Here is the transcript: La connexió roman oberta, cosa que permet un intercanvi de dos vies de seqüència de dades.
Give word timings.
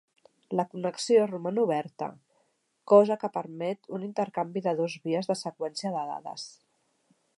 La 0.59 0.63
connexió 0.69 1.25
roman 1.31 1.59
oberta, 1.63 2.07
cosa 2.93 3.19
que 3.25 3.31
permet 3.35 3.91
un 3.99 4.07
intercanvi 4.09 4.65
de 4.69 4.75
dos 4.81 4.97
vies 5.05 5.31
de 5.33 5.37
seqüència 5.43 5.93
de 5.99 6.07
dades. 6.15 6.49